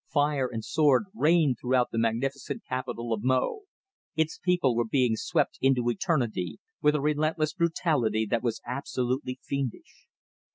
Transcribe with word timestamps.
Fire 0.11 0.47
and 0.51 0.65
sword 0.65 1.03
reigned 1.13 1.57
throughout 1.61 1.91
the 1.91 1.99
magnificent 1.99 2.63
capital 2.67 3.13
of 3.13 3.21
Mo; 3.21 3.65
its 4.15 4.39
people 4.39 4.75
were 4.75 4.83
being 4.83 5.15
swept 5.15 5.59
into 5.61 5.91
eternity 5.91 6.57
with 6.81 6.95
a 6.95 7.01
relentless 7.01 7.53
brutality 7.53 8.25
that 8.25 8.41
was 8.41 8.61
absolutely 8.65 9.39
fiendish. 9.43 10.07